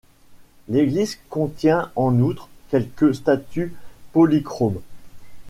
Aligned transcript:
L’église 0.67 1.19
contient 1.29 1.91
en 1.95 2.19
outre 2.21 2.49
quelques 2.71 3.13
statues 3.13 3.71
polychromes. 4.13 4.81